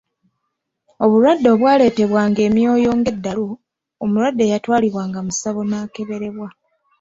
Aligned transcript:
Obulwadde 1.03 1.47
obwaleetebwanga 1.55 2.41
emyoyo 2.49 2.91
nga 2.99 3.09
eddalu 3.15 3.45
omulwadde 4.03 4.43
yatwalibwanga 4.51 5.19
mu 5.25 5.31
ssabo 5.33 5.61
n'akeberebwa. 5.69 6.47